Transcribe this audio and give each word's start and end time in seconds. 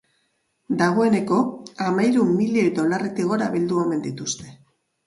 Dagoeneko 0.79 1.37
hamahiru 1.89 2.27
milioi 2.33 2.73
dolarretik 2.81 3.31
gora 3.35 3.53
bildu 3.59 3.83
omen 3.85 4.07
dituzte. 4.11 4.53